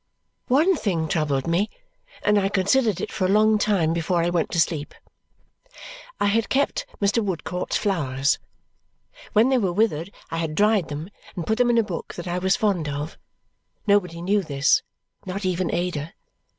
One 0.47 0.75
thing 0.75 1.07
troubled 1.07 1.45
me, 1.45 1.69
and 2.23 2.39
I 2.39 2.49
considered 2.49 2.99
it 2.99 3.11
for 3.11 3.25
a 3.25 3.29
long 3.29 3.59
time 3.59 3.93
before 3.93 4.23
I 4.23 4.31
went 4.31 4.49
to 4.49 4.59
sleep. 4.59 4.95
I 6.19 6.25
had 6.25 6.49
kept 6.49 6.87
Mr. 6.99 7.23
Woodcourt's 7.23 7.77
flowers. 7.77 8.39
When 9.33 9.49
they 9.49 9.59
were 9.59 9.71
withered 9.71 10.11
I 10.31 10.37
had 10.37 10.55
dried 10.55 10.87
them 10.87 11.11
and 11.35 11.45
put 11.45 11.59
them 11.59 11.69
in 11.69 11.77
a 11.77 11.83
book 11.83 12.15
that 12.15 12.27
I 12.27 12.39
was 12.39 12.55
fond 12.57 12.89
of. 12.89 13.19
Nobody 13.85 14.23
knew 14.23 14.41
this, 14.41 14.81
not 15.27 15.45
even 15.45 15.71
Ada. 15.71 16.15